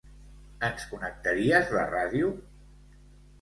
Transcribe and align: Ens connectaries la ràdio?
Ens 0.69 0.87
connectaries 0.93 1.69
la 1.75 1.85
ràdio? 1.91 2.33